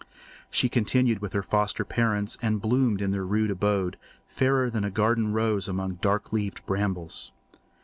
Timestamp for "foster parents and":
1.43-2.59